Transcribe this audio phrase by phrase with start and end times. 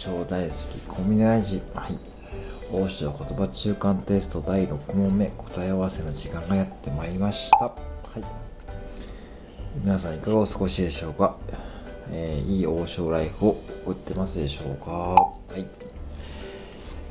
[0.00, 1.98] 将大好きコミュニ味はい。
[2.72, 5.26] 王将言葉中間テスト第6問目。
[5.26, 7.66] 答え合わせの時間がやってまいりました。
[7.66, 7.74] は
[8.16, 8.24] い。
[9.84, 11.36] 皆さんいかがお過ごしでしょうか、
[12.10, 14.90] えー、いい王将ライフを送ってますでしょうか？
[14.90, 15.66] はい。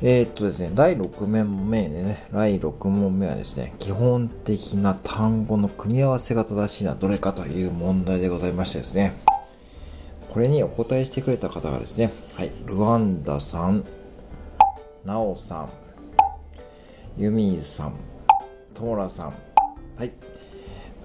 [0.02, 9.12] えー、っとですね、第6問目ね、第6問目はですね、基本的な単語の組み合わせが正しいのはどれかという問題でございましてですね、
[10.30, 13.84] これにお答えしてくれた方がですね、はい、ルワンダさん、
[15.04, 15.68] ナオさん、
[17.18, 17.96] ユミーさん、
[18.72, 19.26] トーラさん、
[19.96, 20.12] はい、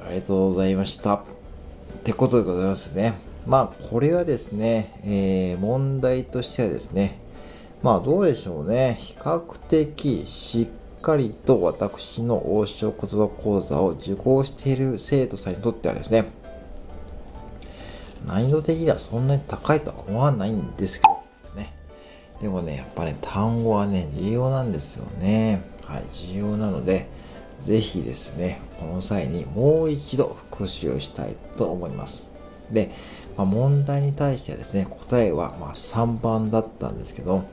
[0.05, 1.15] ありがとうございました。
[1.15, 1.21] っ
[2.03, 3.15] てことでございますね。
[3.47, 7.17] まあ、これはですね、えー、問題としてはですね、
[7.81, 8.95] まあ、どうでしょうね。
[8.99, 16.25] 比較的しっかりと私の王将言葉講座を受講している生徒さんにとってはですね、
[18.25, 21.73] 難易度的にはそんなに高いとは思わないんですけどね。
[22.41, 25.63] でもね、やっぱね、単語はね、重要なんですよね。
[25.83, 27.07] はい、重要なので、
[27.59, 32.31] ぜひですね、この際にもう一度復習をしたいと思います。
[32.71, 32.91] で、
[33.37, 37.43] まあ、問題に対してはですね、答えはま3番だったんですけど、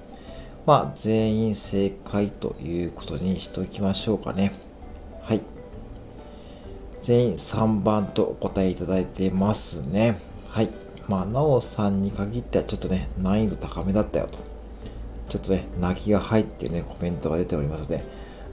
[0.65, 4.53] まあ、全員正解ということにしておきましょうかね。
[5.23, 5.41] はい。
[7.01, 10.19] 全員3番とお答えいただいてますね。
[10.53, 10.69] はい。
[11.09, 14.39] まあ、なおさんに限ってはちょっとね、難易度高めだったよと。
[15.31, 18.05] ちょっとね、泣きが入ってるね、コメントが出ておりますので、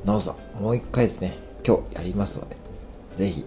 [0.05, 1.33] なおさん、もう一回ですね、
[1.67, 2.55] 今日やりますので、
[3.15, 3.43] ぜひ、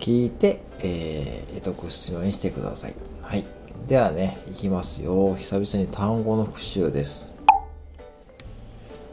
[0.00, 2.96] 聞いて、えー、得得するようにしてください。
[3.22, 3.44] はい。
[3.86, 5.36] ではね、いきますよ。
[5.36, 7.36] 久々に単語の復習です。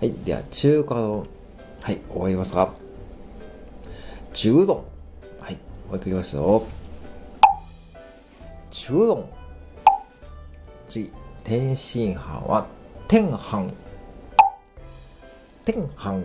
[0.01, 0.11] はい。
[0.25, 1.23] では、中華丼。
[1.83, 1.99] はい。
[2.09, 2.73] 終わりますか
[4.33, 4.83] 中丼。
[5.39, 5.53] はい。
[5.87, 6.65] もう一回いきますよ。
[8.77, 9.25] 中丼。
[10.89, 11.09] 次、
[11.45, 12.67] 天津飯は
[13.07, 13.73] 天飯。
[15.63, 16.11] 天飯。
[16.11, 16.23] はい、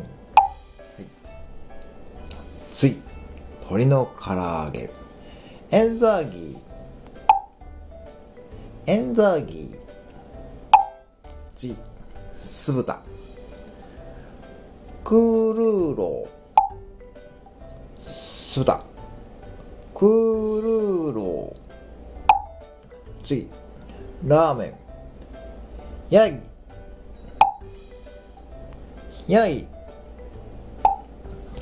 [2.72, 3.00] 次、
[3.61, 4.91] 鶏の唐揚げ。
[5.71, 6.59] エンザーギー。
[8.88, 9.78] エンザーギー。
[11.55, 11.77] 次、
[12.32, 13.00] 酢豚。
[15.05, 18.03] クールーロー。
[18.03, 18.82] 酢豚。
[19.94, 20.80] クールーロー。
[23.25, 23.48] 次、
[24.25, 24.75] ラーメン。
[26.10, 26.38] ヤギ。
[29.28, 29.66] ヤギ。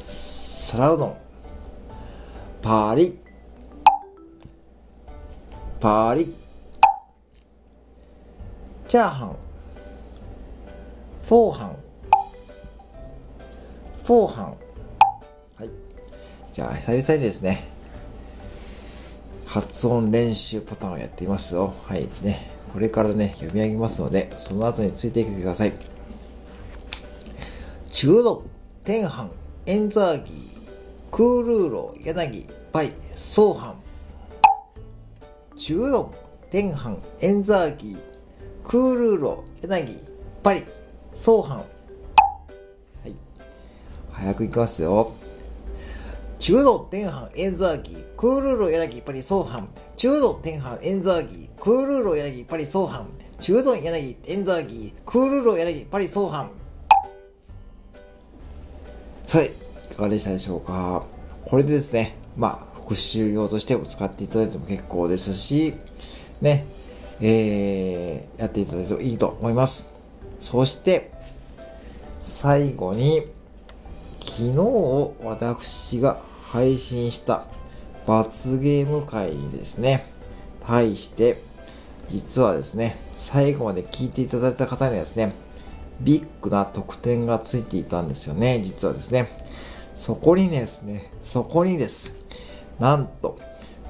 [0.05, 1.17] 皿うどん。
[2.63, 3.19] パリ。
[5.81, 6.35] パリ。
[8.87, 9.37] チャーハン。
[11.23, 11.77] フォーハン。
[14.03, 14.47] フォーハン。
[14.47, 15.71] はい。
[16.53, 17.69] じゃあ、久々にですね、
[19.61, 21.75] 発音練習パターンをやっていますよ。
[21.87, 22.39] はいね。
[22.73, 25.73] これからね、読み上げますので、その後についてきてください。
[27.91, 28.45] 中毒、
[28.85, 29.31] 天飯、
[29.67, 35.57] エンザーギー、クールーロ、柳、パイ、ソーハン。
[35.57, 36.17] 中毒、
[36.51, 37.99] 天飯、エンザーギー、
[38.63, 39.99] クールーロ、柳、
[40.45, 40.63] パリ、
[41.15, 41.59] ソーハン。
[41.59, 41.65] は
[43.07, 43.15] い。
[44.13, 45.18] 早くいきますよ。
[46.49, 56.51] 中度天飯エンザーギー、クールロ柳パリソーハン、中度天飯エンザーギー、クールロ柳パリソーハン、中度柳エンザーギー、クールロ柳パリソーハン。
[59.25, 59.51] さあ、い
[59.95, 61.05] かがでしたでしょうか
[61.45, 65.75] これでですね、まあ、復習用としても使っていただいても結構ですし、
[66.41, 66.65] ね、
[67.21, 69.91] えー、やっていただいてもいいと思います。
[70.41, 71.11] そして、
[72.23, 73.25] 最後に、
[74.21, 76.23] 昨日私が
[76.53, 77.45] 配信した
[78.07, 80.05] 罰ゲーム会にですね、
[80.67, 81.43] 対して、
[82.09, 85.33] 実はですね、最後まで聞いていただいた方にはですね、
[86.01, 89.29] ビッグな特典がついていたんですよね、実はですね。
[89.95, 92.15] そこにですね、そこにです。
[92.79, 93.39] なんと、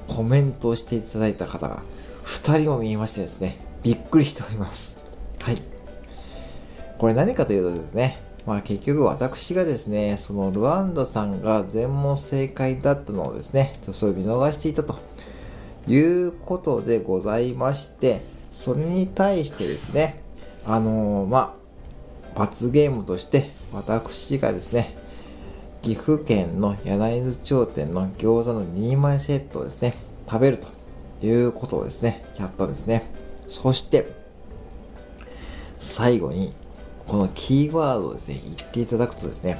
[0.07, 1.83] コメントをしていただいた方が
[2.23, 4.97] 2人も見えましてですね、びっくりしております。
[5.41, 5.61] はい。
[6.97, 8.17] これ何かというとですね、
[8.49, 14.97] まあ結局私がですね、そのルワンダさんが全問正解だったのをですね、ちょっとそう見逃していたと
[15.87, 20.23] いうことでございまして、それに対してですね、
[20.65, 21.55] あのー、ま
[22.35, 24.97] あ、罰ゲームとして私がですね、
[25.83, 29.93] 岐阜県の柳津町店の餃子の2枚セットをですね、
[30.27, 30.69] 食べると
[31.23, 33.03] いうことをですね、やったんですね。
[33.47, 34.07] そして、
[35.77, 36.51] 最後に
[37.09, 39.57] このキーワードをですね、言っていただくとですね、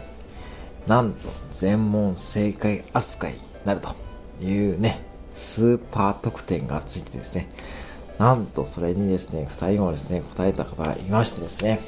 [0.86, 3.96] なんと全問正解扱いになると
[4.46, 5.02] いうね、
[5.32, 7.50] スーパー特典がついてですね、
[8.20, 11.80] なんとそれにですね、二人もですね、答えた方がいましてですね、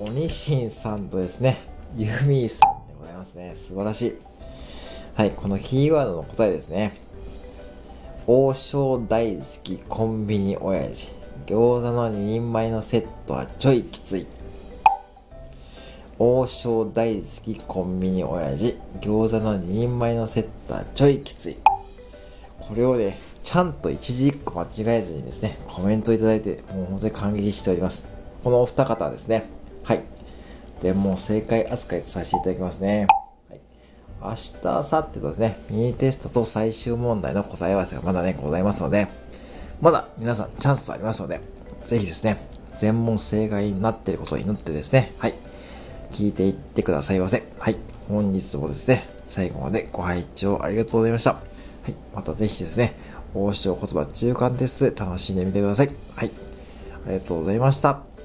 [0.00, 1.56] おにしんさんとですね、
[1.96, 3.54] ユーミーさんでございますね。
[3.54, 4.16] 素晴らしい。
[5.14, 6.92] はい、このキーワードの答えですね。
[8.26, 11.25] 王将大好きコンビニ親父。
[11.46, 14.26] 餃子の2人前のセットはちょいきつい。
[16.18, 18.76] 王将大好きコンビニ親父。
[19.00, 21.56] 餃子の2人前のセットはちょいきつい。
[22.58, 28.08] これをね、ちゃんと一字一句間違えずにですね、コメントいただいて、もう本当に感激しております。
[28.42, 29.44] このお二方ですね。
[29.84, 30.02] はい。
[30.82, 33.06] で、もう正解扱いとさせていただきますね。
[33.48, 33.60] はい。
[34.20, 39.06] 明日、明後日とですね、ミニテストと最終問題の答え合わせがまだね、ございますので、
[39.80, 41.40] まだ皆さんチャンスありますので、
[41.86, 42.38] ぜひですね、
[42.78, 45.34] 全問正解になっていることを祈ってですね、はい。
[46.12, 47.46] 聞いていってくださいませ。
[47.58, 47.76] はい。
[48.08, 51.32] 本日もですね、最後までご拝聴ありがとうございました。
[51.32, 51.40] は
[51.88, 51.94] い。
[52.14, 52.94] またぜひですね、
[53.34, 55.90] 王将言葉中間テストで楽しんでみてください。
[56.14, 56.30] はい。
[57.06, 58.15] ありがとうございました。